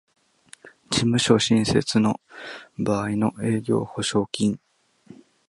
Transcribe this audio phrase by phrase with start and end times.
[0.89, 2.19] 事務所新設の
[2.75, 4.59] 場合の営業保証金